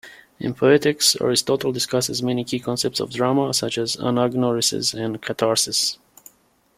In 0.39 0.55
"Poetics", 0.55 1.15
Aristotle 1.21 1.71
discusses 1.71 2.23
many 2.23 2.43
key 2.43 2.57
concepts 2.59 2.99
of 2.99 3.11
drama, 3.11 3.53
such 3.53 3.77
as 3.77 3.97
anagnorisis 3.97 4.95
and 4.95 5.21
catharsis. 5.21 5.99